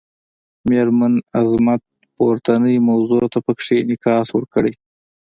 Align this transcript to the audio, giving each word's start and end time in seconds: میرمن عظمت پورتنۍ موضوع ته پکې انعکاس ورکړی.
میرمن 0.67 1.13
عظمت 1.39 1.81
پورتنۍ 2.15 2.75
موضوع 2.89 3.23
ته 3.31 3.39
پکې 3.45 3.73
انعکاس 3.81 4.27
ورکړی. 4.33 4.73